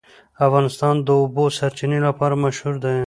[0.47, 2.97] افغانستان د د اوبو سرچینې لپاره مشهور دی.